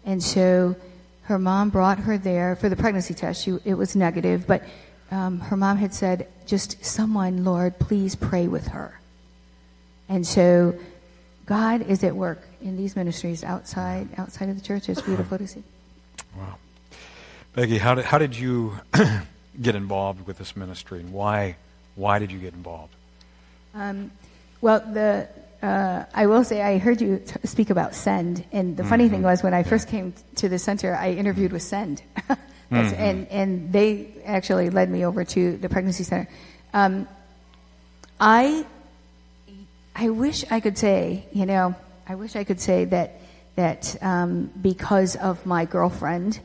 [0.04, 0.74] And so
[1.22, 3.44] her mom brought her there for the pregnancy test.
[3.44, 4.64] She, it was negative, but
[5.12, 8.98] um, her mom had said, just someone, Lord, please pray with her.
[10.08, 10.74] And so
[11.46, 14.88] God is at work in these ministries outside outside of the church.
[14.88, 15.62] It's beautiful to see.
[16.36, 16.56] Wow.
[17.54, 18.78] Peggy, how did, how did you
[19.62, 21.56] get involved with this ministry and why,
[21.94, 22.92] why did you get involved?
[23.74, 24.10] Um,
[24.60, 25.28] well, the,
[25.62, 29.14] uh, I will say I heard you t- speak about Send, and the funny Mm-hmm.
[29.14, 32.02] thing was when I first came to the center, I interviewed with Send,
[32.70, 32.94] Mm-hmm.
[33.00, 36.28] and and they actually led me over to the pregnancy center.
[36.74, 37.06] Um,
[38.18, 38.66] I
[39.94, 41.76] I wish I could say, you know,
[42.08, 43.20] I wish I could say that
[43.56, 46.38] that um, because of my girlfriend,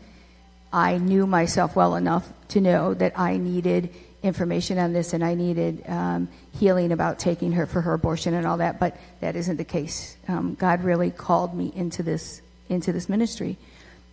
[0.73, 3.93] I knew myself well enough to know that I needed
[4.23, 8.47] information on this and I needed um, healing about taking her for her abortion and
[8.47, 8.79] all that.
[8.79, 10.15] But that isn't the case.
[10.27, 13.57] Um, God really called me into this into this ministry.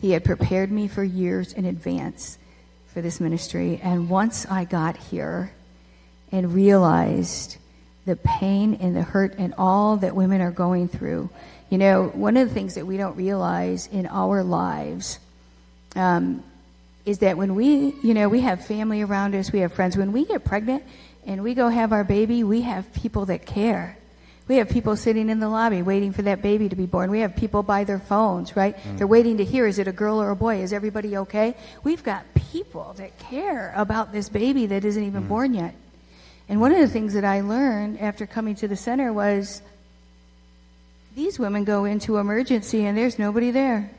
[0.00, 2.38] He had prepared me for years in advance
[2.92, 5.52] for this ministry, and once I got here
[6.32, 7.56] and realized
[8.08, 11.28] the pain and the hurt and all that women are going through.
[11.68, 15.18] You know, one of the things that we don't realize in our lives
[15.94, 16.42] um,
[17.04, 19.94] is that when we, you know, we have family around us, we have friends.
[19.96, 20.82] When we get pregnant
[21.26, 23.98] and we go have our baby, we have people that care.
[24.48, 27.10] We have people sitting in the lobby waiting for that baby to be born.
[27.10, 28.74] We have people by their phones, right?
[28.96, 30.62] They're waiting to hear is it a girl or a boy?
[30.62, 31.54] Is everybody okay?
[31.84, 35.74] We've got people that care about this baby that isn't even born yet.
[36.48, 39.60] And one of the things that I learned after coming to the center was
[41.14, 43.90] these women go into emergency and there's nobody there.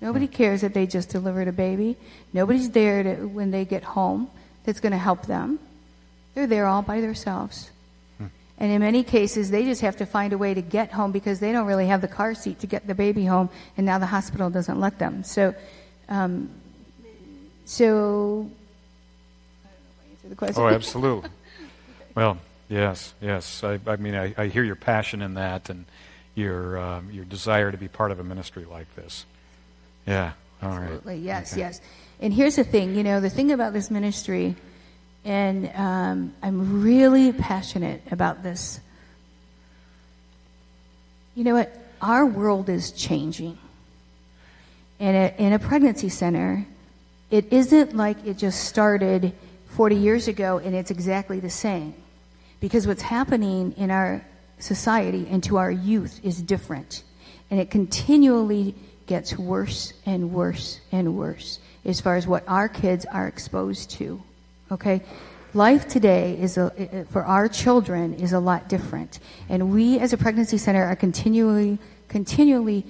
[0.00, 1.96] Nobody cares that they just delivered a baby.
[2.32, 4.30] Nobody's there to, when they get home
[4.64, 5.58] that's going to help them.
[6.34, 7.70] They're there all by themselves.
[8.60, 11.38] And in many cases, they just have to find a way to get home because
[11.38, 14.06] they don't really have the car seat to get the baby home, and now the
[14.06, 15.22] hospital doesn't let them.
[15.22, 15.54] So,
[16.08, 16.50] um,
[17.64, 18.50] so,
[20.28, 20.62] know if I answered the question.
[20.62, 21.30] Oh, absolutely.
[22.14, 22.38] well,
[22.68, 23.64] yes, yes.
[23.64, 25.84] I, I mean, I, I hear your passion in that and
[26.34, 29.24] your um, your desire to be part of a ministry like this.
[30.06, 30.32] Yeah.
[30.62, 30.82] All right.
[30.82, 31.60] Absolutely, yes, Okay.
[31.60, 31.80] yes.
[32.20, 34.56] And here's the thing, you know, the thing about this ministry,
[35.24, 38.80] and um, I'm really passionate about this.
[41.34, 41.72] You know what?
[42.00, 43.58] Our world is changing.
[45.00, 46.66] And a, in a pregnancy center,
[47.30, 49.32] it isn't like it just started
[49.78, 51.94] 40 years ago and it's exactly the same.
[52.58, 54.26] Because what's happening in our
[54.58, 57.04] society and to our youth is different.
[57.48, 58.74] And it continually
[59.06, 64.20] gets worse and worse and worse as far as what our kids are exposed to.
[64.72, 65.00] Okay?
[65.54, 69.20] Life today is a, for our children is a lot different.
[69.48, 72.84] And we as a pregnancy center are continually continually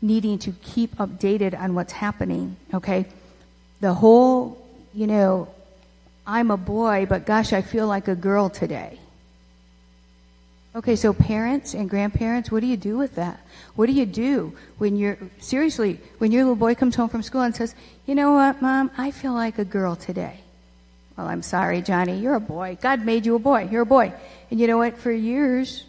[0.00, 3.04] needing to keep updated on what's happening, okay?
[3.82, 4.56] The whole,
[4.94, 5.48] you know,
[6.26, 8.98] I'm a boy, but gosh, I feel like a girl today.
[10.74, 13.40] Okay, so parents and grandparents, what do you do with that?
[13.74, 17.40] What do you do when you're, seriously, when your little boy comes home from school
[17.40, 17.74] and says,
[18.06, 20.40] you know what, mom, I feel like a girl today.
[21.16, 22.78] Well, I'm sorry, Johnny, you're a boy.
[22.80, 23.68] God made you a boy.
[23.70, 24.12] You're a boy.
[24.50, 24.96] And you know what?
[24.96, 25.84] For years,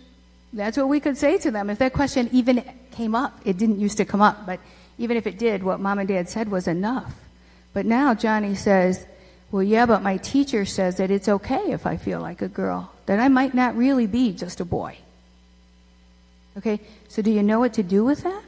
[0.52, 1.70] that's what we could say to them.
[1.70, 4.60] If that question even came up, it didn't used to come up, but
[4.98, 7.14] even if it did, what mom and dad said was enough.
[7.74, 9.06] But now Johnny says,
[9.52, 12.92] well, yeah, but my teacher says that it's okay if I feel like a girl,
[13.06, 14.98] that I might not really be just a boy.
[16.58, 18.44] Okay, so do you know what to do with that?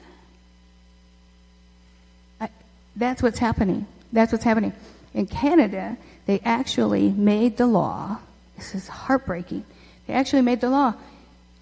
[2.40, 2.50] I,
[2.96, 3.86] that's what's happening.
[4.14, 4.74] That's what's happening.
[5.14, 8.20] In Canada, they actually made the law.
[8.56, 9.66] This is heartbreaking.
[10.08, 10.94] They actually made the law.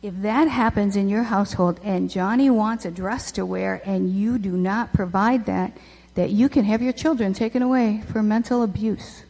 [0.03, 4.37] If that happens in your household and Johnny wants a dress to wear and you
[4.37, 5.77] do not provide that,
[6.15, 9.23] that you can have your children taken away for mental abuse.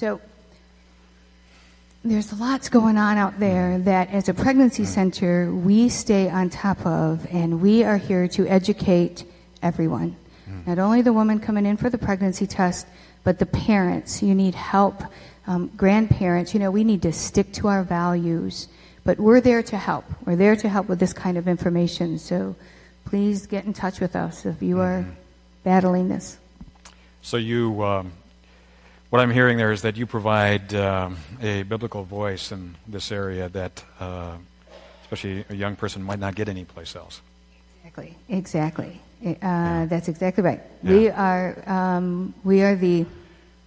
[0.00, 0.18] So
[2.02, 6.86] there's lots going on out there that as a pregnancy center we stay on top
[6.86, 9.24] of and we are here to educate
[9.62, 10.16] everyone.
[10.66, 12.86] Not only the woman coming in for the pregnancy test,
[13.24, 14.22] but the parents.
[14.22, 15.02] You need help.
[15.46, 18.68] Um, grandparents, you know, we need to stick to our values.
[19.04, 20.06] But we're there to help.
[20.24, 22.18] We're there to help with this kind of information.
[22.18, 22.56] So
[23.04, 25.04] please get in touch with us if you are
[25.62, 26.38] battling this.
[27.20, 28.12] So you, um,
[29.10, 33.48] what I'm hearing there is that you provide um, a biblical voice in this area
[33.50, 34.36] that, uh,
[35.02, 37.20] especially a young person, might not get anyplace else.
[37.84, 38.16] Exactly.
[38.28, 39.00] Exactly.
[39.42, 40.60] Uh, That's exactly right.
[40.82, 43.04] We are um, we are the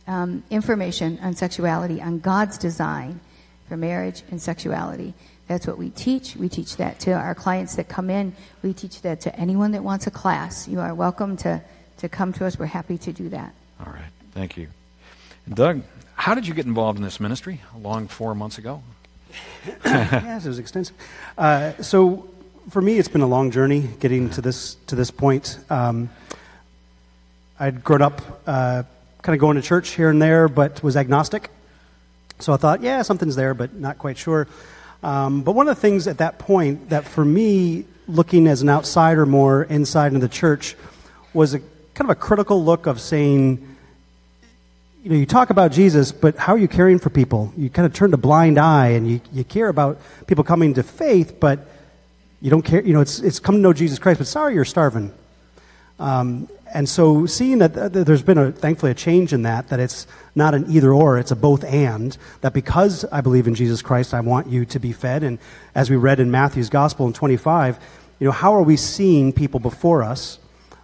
[0.08, 3.19] um, information on sexuality, on God's design
[3.67, 5.13] for marriage and sexuality.
[5.47, 6.36] That's what we teach.
[6.36, 8.34] We teach that to our clients that come in.
[8.63, 10.67] We teach that to anyone that wants a class.
[10.67, 11.62] You are welcome to,
[11.97, 12.58] to come to us.
[12.58, 13.53] We're happy to do that.
[13.86, 14.12] All right.
[14.32, 14.69] Thank you.
[15.51, 15.82] Doug,
[16.15, 17.62] how did you get involved in this ministry?
[17.75, 18.82] A long four months ago?
[19.86, 20.95] yes, it was extensive.
[21.38, 22.29] Uh, so
[22.69, 25.60] for me, it's been a long journey getting to this to this point.
[25.69, 26.10] Um,
[27.60, 28.84] I'd grown up uh,
[29.21, 31.49] kind of going to church here and there, but was agnostic.
[32.39, 34.47] So I thought, yeah, something's there, but not quite sure.
[35.01, 38.69] Um, but one of the things at that point that for me, looking as an
[38.69, 40.75] outsider more inside in the church,
[41.34, 43.72] was a kind of a critical look of saying,
[45.03, 47.53] you know, you talk about Jesus, but how are you caring for people?
[47.57, 50.83] You kind of turn a blind eye and you, you care about people coming to
[50.83, 51.67] faith, but
[52.41, 54.63] you don't care, you know, it's, it's come to know Jesus Christ, but sorry you're
[54.63, 55.13] starving.
[55.99, 60.07] Um, and so seeing that there's been a, thankfully a change in that, that it's
[60.35, 64.13] not an either or, it's a both and, that because I believe in Jesus Christ,
[64.13, 65.23] I want you to be fed.
[65.23, 65.37] And
[65.75, 67.77] as we read in Matthew's Gospel in 25,
[68.19, 70.39] you know, how are we seeing people before us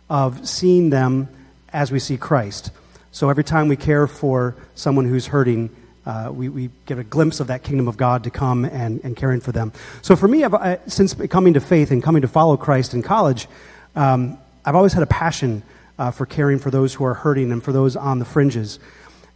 [0.09, 1.29] of seeing them
[1.71, 2.71] as we see Christ?
[3.11, 5.69] So every time we care for someone who's hurting,
[6.05, 9.15] uh, we, we, get a glimpse of that kingdom of God to come and, and
[9.15, 9.73] caring for them.
[10.01, 13.47] So for me, I, since coming to faith and coming to follow Christ in college,
[13.95, 15.63] um, I've always had a passion
[15.97, 18.79] uh, for caring for those who are hurting and for those on the fringes.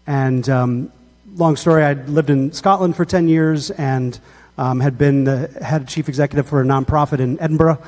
[0.07, 0.91] And um,
[1.35, 4.19] long story, I'd lived in Scotland for 10 years and
[4.57, 7.81] um, had been the head chief executive for a nonprofit in Edinburgh.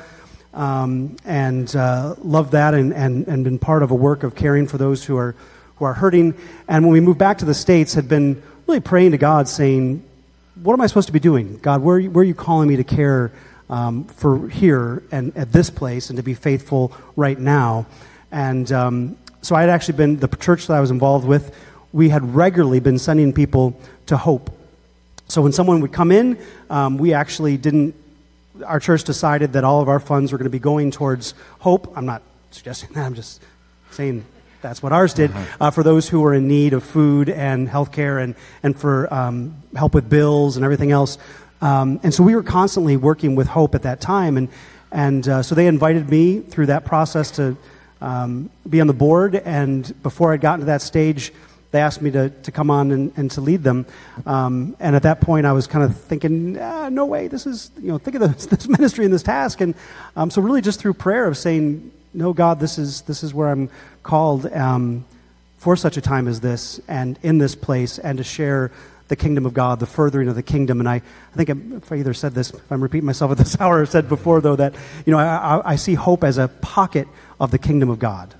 [0.52, 4.66] Um, and uh, loved that and, and, and been part of a work of caring
[4.66, 5.34] for those who are,
[5.76, 6.34] who are hurting.
[6.68, 10.04] And when we moved back to the States, had been really praying to God, saying,
[10.62, 11.58] What am I supposed to be doing?
[11.58, 13.32] God, where, where are you calling me to care
[13.68, 17.86] um, for here and at this place and to be faithful right now?
[18.32, 21.54] And um, so I had actually been, the church that I was involved with,
[21.92, 24.50] we had regularly been sending people to Hope.
[25.28, 26.38] So when someone would come in,
[26.70, 27.94] um, we actually didn't,
[28.64, 31.92] our church decided that all of our funds were going to be going towards Hope.
[31.96, 33.42] I'm not suggesting that, I'm just
[33.90, 34.24] saying
[34.62, 35.56] that's what ours did uh-huh.
[35.60, 39.12] uh, for those who were in need of food and health care and, and for
[39.12, 41.18] um, help with bills and everything else.
[41.60, 44.36] Um, and so we were constantly working with Hope at that time.
[44.36, 44.48] And,
[44.92, 47.56] and uh, so they invited me through that process to
[48.00, 49.34] um, be on the board.
[49.34, 51.32] And before I'd gotten to that stage,
[51.70, 53.86] they asked me to, to come on and, and to lead them.
[54.24, 57.70] Um, and at that point, I was kind of thinking, ah, no way, this is,
[57.80, 59.60] you know, think of this, this ministry and this task.
[59.60, 59.74] And
[60.14, 63.48] um, so, really, just through prayer of saying, no, God, this is, this is where
[63.48, 63.68] I'm
[64.06, 65.04] called um,
[65.58, 68.70] for such a time as this and in this place and to share
[69.08, 70.80] the kingdom of God, the furthering of the kingdom.
[70.80, 73.56] And I, I think if I either said this, if I'm repeating myself at this
[73.60, 76.48] hour, I said before, though, that, you know, I, I, I see hope as a
[76.48, 77.06] pocket
[77.40, 78.34] of the kingdom of God.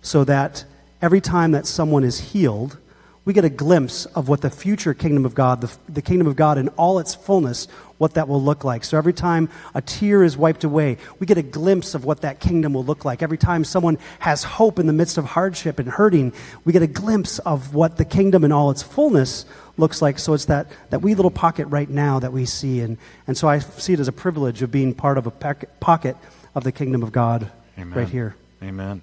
[0.00, 0.64] So that
[1.02, 2.78] every time that someone is healed,
[3.24, 6.34] we get a glimpse of what the future kingdom of God, the, the, kingdom of
[6.34, 7.66] God in all its fullness,
[7.98, 8.84] what that will look like.
[8.84, 12.40] So every time a tear is wiped away, we get a glimpse of what that
[12.40, 13.22] kingdom will look like.
[13.22, 16.32] Every time someone has hope in the midst of hardship and hurting,
[16.64, 19.44] we get a glimpse of what the kingdom in all its fullness
[19.76, 20.18] looks like.
[20.18, 22.80] So it's that, that wee little pocket right now that we see.
[22.80, 26.16] And, and so I see it as a privilege of being part of a pocket
[26.54, 27.98] of the kingdom of God Amen.
[27.98, 28.36] right here.
[28.62, 29.02] Amen.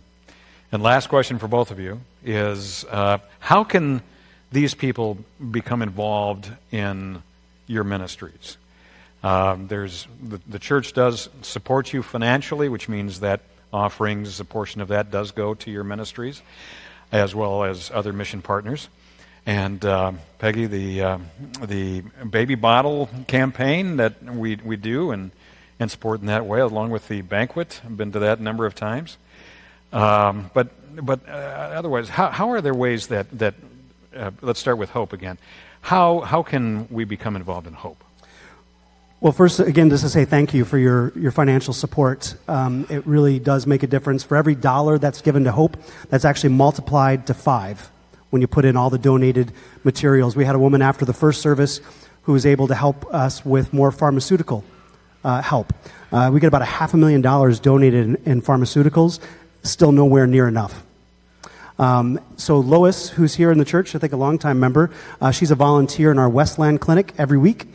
[0.72, 4.02] And last question for both of you is uh, how can
[4.52, 5.18] these people
[5.52, 7.22] become involved in
[7.68, 8.58] your ministries?
[9.24, 13.42] Um, there's the, the, church does support you financially, which means that
[13.74, 16.44] offerings, a portion of that does go to your ministries,
[17.12, 18.88] as well as other mission partners.
[19.48, 21.18] And uh, Peggy, the uh,
[21.62, 25.32] the baby bottle campaign that we we do and
[25.80, 27.82] and support in that way, along with the banquet.
[27.84, 29.18] I've been to that a number of times.
[29.96, 30.70] Um, but
[31.04, 33.56] but uh, otherwise, how, how are there ways that, that
[34.16, 35.38] uh, let's start with hope again.
[35.82, 38.04] How, how can we become involved in hope?
[39.22, 42.36] Well, first, again, just to say thank you for your, your financial support.
[42.48, 44.24] Um, it really does make a difference.
[44.24, 45.78] For every dollar that's given to Hope,
[46.10, 47.90] that's actually multiplied to five
[48.30, 49.52] when you put in all the donated
[49.84, 50.36] materials.
[50.36, 51.82] We had a woman after the first service
[52.24, 54.64] who was able to help us with more pharmaceutical
[55.24, 55.74] uh, help.
[56.12, 59.20] Uh, we get about a half a million dollars donated in, in pharmaceuticals,
[59.70, 60.84] still nowhere near enough.
[61.78, 65.52] Um, so Lois, who's here in the church, I think a longtime member, uh, she's
[65.52, 67.68] a volunteer in our Westland clinic every week.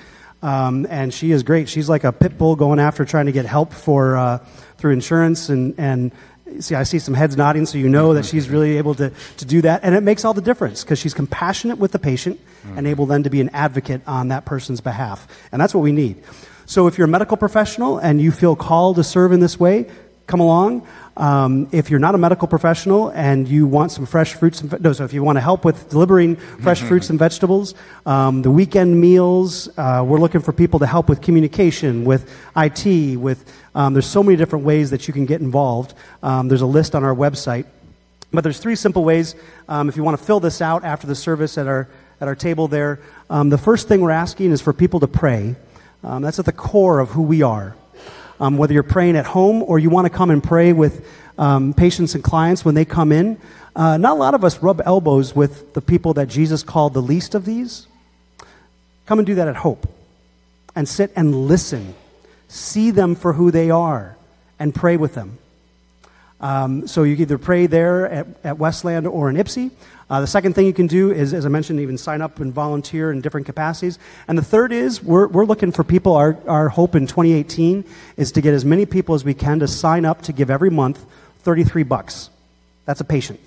[0.42, 1.68] Um, and she is great.
[1.68, 4.38] She's like a pit bull going after trying to get help for uh,
[4.78, 6.12] through insurance and and
[6.60, 9.44] see I see some heads nodding, so you know that she's really able to to
[9.44, 12.78] do that, and it makes all the difference because she's compassionate with the patient mm-hmm.
[12.78, 15.92] and able then to be an advocate on that person's behalf, and that's what we
[15.92, 16.22] need.
[16.66, 19.90] So if you're a medical professional and you feel called to serve in this way,
[20.30, 20.86] come along.
[21.16, 24.92] Um, if you're not a medical professional and you want some fresh fruits and no,
[24.92, 27.74] so if you want to help with delivering fresh fruits and vegetables,
[28.06, 33.16] um, the weekend meals, uh, we're looking for people to help with communication, with IT,
[33.18, 35.94] with um, there's so many different ways that you can get involved.
[36.22, 37.66] Um, there's a list on our website,
[38.32, 39.34] but there's three simple ways.
[39.68, 41.88] Um, if you want to fill this out after the service at our
[42.20, 43.00] at our table there.
[43.28, 45.56] Um, the first thing we're asking is for people to pray.
[46.04, 47.76] Um, that's at the core of who we are.
[48.40, 51.06] Um, whether you're praying at home or you want to come and pray with
[51.38, 53.38] um, patients and clients when they come in,
[53.76, 57.02] uh, not a lot of us rub elbows with the people that Jesus called the
[57.02, 57.86] least of these.
[59.06, 59.86] Come and do that at Hope
[60.74, 61.94] and sit and listen.
[62.48, 64.16] See them for who they are
[64.58, 65.38] and pray with them.
[66.40, 69.70] Um, so you either pray there at, at Westland or in Ypsi.
[70.08, 72.52] Uh, the second thing you can do is, as I mentioned, even sign up and
[72.52, 73.98] volunteer in different capacities.
[74.26, 76.16] And the third is we're, we're looking for people.
[76.16, 77.84] Our, our hope in 2018
[78.16, 80.70] is to get as many people as we can to sign up to give every
[80.70, 81.04] month
[81.40, 82.30] 33 bucks.
[82.86, 83.38] That's a patient.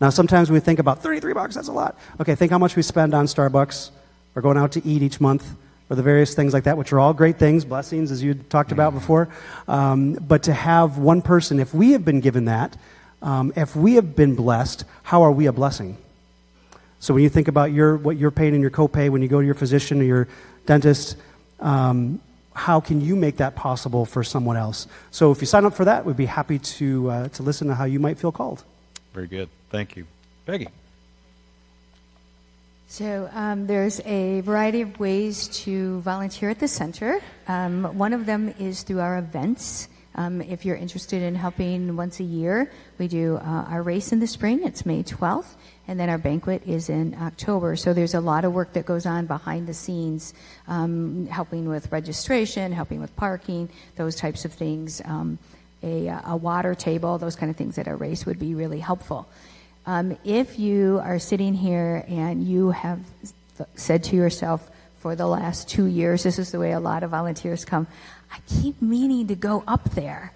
[0.00, 1.96] Now, sometimes we think about 33 bucks, that's a lot.
[2.20, 3.90] Okay, think how much we spend on Starbucks
[4.34, 5.54] or going out to eat each month
[5.88, 8.72] or the various things like that, which are all great things, blessings, as you talked
[8.72, 9.28] about before.
[9.68, 12.76] Um, but to have one person, if we have been given that,
[13.22, 15.96] um, if we have been blessed, how are we a blessing?
[16.98, 19.40] So when you think about your, what you're paying in your copay when you go
[19.40, 20.28] to your physician or your
[20.66, 21.16] dentist,
[21.60, 22.20] um,
[22.52, 24.88] how can you make that possible for someone else?
[25.10, 27.74] So if you sign up for that, we'd be happy to, uh, to listen to
[27.74, 28.64] how you might feel called.
[29.12, 29.48] Very good.
[29.70, 30.06] Thank you.
[30.46, 30.68] Peggy.
[32.96, 37.20] So um, there's a variety of ways to volunteer at the center.
[37.46, 39.90] Um, one of them is through our events.
[40.14, 44.20] Um, if you're interested in helping once a year, we do uh, our race in
[44.20, 44.64] the spring.
[44.64, 47.76] It's May 12th, and then our banquet is in October.
[47.76, 50.32] So there's a lot of work that goes on behind the scenes,
[50.66, 55.02] um, helping with registration, helping with parking, those types of things.
[55.04, 55.38] Um,
[55.82, 59.28] a, a, water table, those kind of things at a race would be really helpful.
[59.86, 62.98] Um, if you are sitting here and you have
[63.76, 67.10] said to yourself for the last two years, this is the way a lot of
[67.10, 67.86] volunteers come,
[68.32, 70.32] I keep meaning to go up there.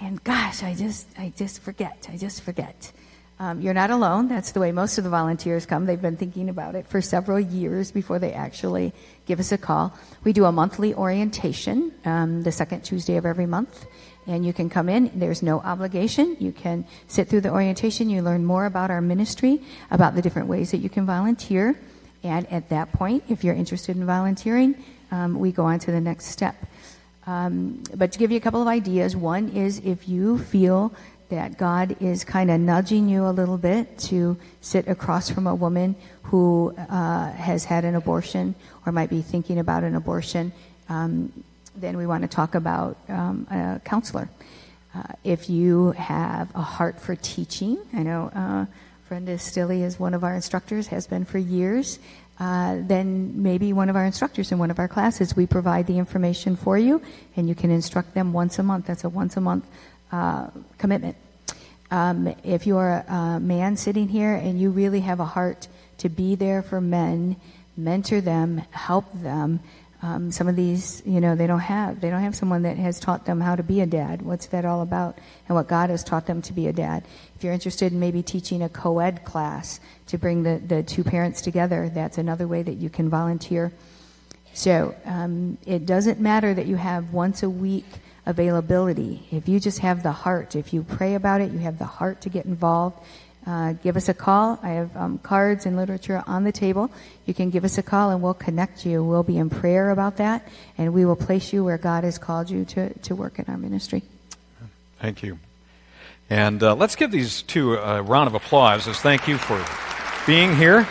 [0.00, 2.08] And gosh, I just, I just forget.
[2.10, 2.92] I just forget.
[3.38, 4.28] Um, you're not alone.
[4.28, 5.84] That's the way most of the volunteers come.
[5.84, 8.94] They've been thinking about it for several years before they actually
[9.26, 9.92] give us a call.
[10.22, 13.86] We do a monthly orientation um, the second Tuesday of every month.
[14.26, 15.10] And you can come in.
[15.14, 16.36] There's no obligation.
[16.40, 18.08] You can sit through the orientation.
[18.08, 19.60] You learn more about our ministry,
[19.90, 21.78] about the different ways that you can volunteer.
[22.22, 26.00] And at that point, if you're interested in volunteering, um, we go on to the
[26.00, 26.56] next step.
[27.26, 30.92] Um, but to give you a couple of ideas, one is if you feel
[31.28, 35.54] that God is kind of nudging you a little bit to sit across from a
[35.54, 38.54] woman who uh, has had an abortion
[38.84, 40.52] or might be thinking about an abortion,
[40.88, 41.32] um,
[41.76, 44.28] then we want to talk about um, a counselor.
[44.94, 48.66] Uh, if you have a heart for teaching, I know uh,
[49.08, 51.98] Brenda Stilley is one of our instructors, has been for years
[52.38, 55.98] uh, then maybe one of our instructors in one of our classes, we provide the
[55.98, 57.00] information for you,
[57.36, 58.86] and you can instruct them once a month.
[58.86, 59.64] That's a once a month
[60.10, 60.48] uh,
[60.78, 61.16] commitment.
[61.90, 65.68] Um, if you're a man sitting here and you really have a heart
[65.98, 67.36] to be there for men,
[67.76, 69.60] mentor them, help them,
[70.04, 72.02] um, some of these, you know, they don't have.
[72.02, 74.20] They don't have someone that has taught them how to be a dad.
[74.20, 75.16] What's that all about?
[75.48, 77.06] And what God has taught them to be a dad.
[77.36, 81.40] If you're interested in maybe teaching a co-ed class to bring the, the two parents
[81.40, 83.72] together, that's another way that you can volunteer.
[84.52, 87.86] So um, it doesn't matter that you have once a week
[88.26, 89.26] availability.
[89.30, 92.20] If you just have the heart, if you pray about it, you have the heart
[92.22, 92.98] to get involved,
[93.46, 94.58] uh, give us a call.
[94.62, 96.90] I have um, cards and literature on the table.
[97.26, 99.04] You can give us a call and we'll connect you.
[99.04, 100.46] We'll be in prayer about that
[100.78, 103.58] and we will place you where God has called you to, to work in our
[103.58, 104.02] ministry.
[105.00, 105.38] Thank you.
[106.30, 109.62] And uh, let's give these two a round of applause as thank you for
[110.26, 110.88] being here.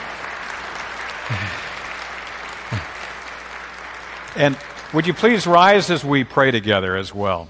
[4.35, 4.57] And
[4.93, 7.49] would you please rise as we pray together as well?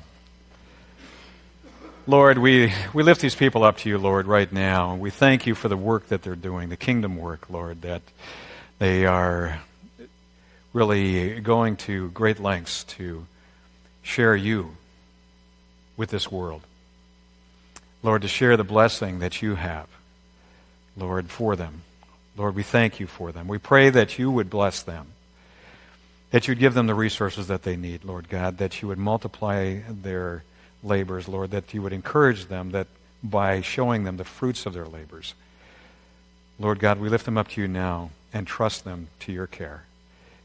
[2.06, 4.94] Lord, we, we lift these people up to you, Lord, right now.
[4.96, 8.02] We thank you for the work that they're doing, the kingdom work, Lord, that
[8.78, 9.62] they are
[10.74, 13.26] really going to great lengths to
[14.02, 14.76] share you
[15.96, 16.64] with this world.
[18.02, 19.88] Lord, to share the blessing that you have,
[20.98, 21.84] Lord, for them.
[22.36, 23.48] Lord, we thank you for them.
[23.48, 25.08] We pray that you would bless them,
[26.32, 29.80] that you'd give them the resources that they need, Lord God, that you would multiply
[29.90, 30.44] their
[30.84, 32.88] labors, Lord, that you would encourage them that
[33.24, 35.34] by showing them the fruits of their labors.
[36.60, 39.84] Lord God, we lift them up to you now and trust them to your care.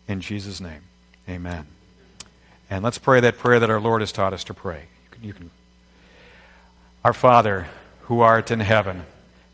[0.06, 0.82] In Jesus' name,
[1.28, 1.66] amen.
[2.70, 4.82] And let's pray that prayer that our Lord has taught us to pray.
[5.04, 5.50] You can, you can.
[7.04, 7.66] Our Father,
[8.02, 9.02] who art in heaven,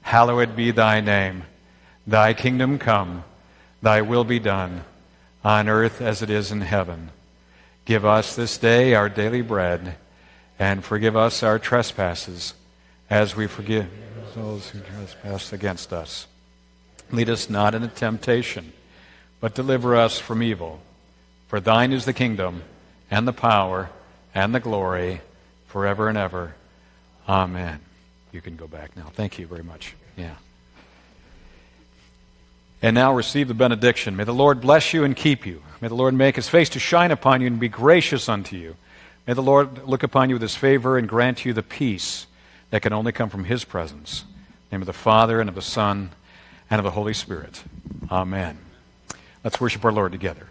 [0.03, 1.45] hallowed be thy name.
[2.07, 3.24] Thy kingdom come,
[3.82, 4.85] thy will be done,
[5.43, 7.11] on earth as it is in heaven.
[7.85, 9.97] Give us this day our daily bread
[10.59, 12.55] and forgive us our trespasses
[13.11, 13.88] as we forgive
[14.34, 16.26] those who trespass against us.
[17.11, 18.72] Lead us not into temptation,
[19.40, 20.80] but deliver us from evil.
[21.48, 22.62] For thine is the kingdom,
[23.11, 23.90] and the power,
[24.34, 25.20] and the glory,
[25.66, 26.55] forever and ever.
[27.28, 27.80] Amen.
[28.32, 29.11] You can go back now.
[29.12, 29.94] Thank you very much.
[30.16, 30.34] Yeah.
[32.82, 34.16] And now receive the benediction.
[34.16, 35.62] May the Lord bless you and keep you.
[35.80, 38.76] May the Lord make his face to shine upon you and be gracious unto you.
[39.27, 42.27] May the Lord look upon you with his favor and grant you the peace
[42.70, 44.25] that can only come from his presence.
[44.70, 46.11] Name of the Father, and of the Son,
[46.70, 47.62] and of the Holy Spirit.
[48.11, 48.59] Amen.
[49.43, 50.49] Let's worship our Lord together.